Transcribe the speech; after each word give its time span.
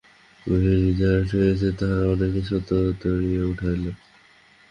গৃহিণী 0.45 0.91
যাহা 0.99 1.19
ঠাহরাইয়াছিলেন, 1.21 1.75
তাহা 1.79 1.97
অনেকটা 2.13 2.41
সত্য 2.49 2.69
হইয়া 3.15 3.43
দাঁড়াইল। 3.51 3.85